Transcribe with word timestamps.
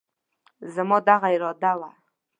زما 0.73 0.97
دغه 1.07 1.27
اراده 1.35 1.71
وه، 1.79 1.89